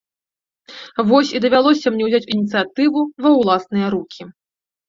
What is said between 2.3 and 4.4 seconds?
ініцыятыву ва ўласныя рукі.